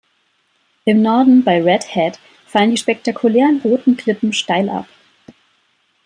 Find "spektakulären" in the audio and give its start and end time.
2.77-3.61